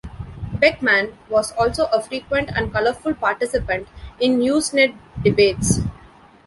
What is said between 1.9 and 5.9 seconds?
a frequent and colorful participant in Usenet debates.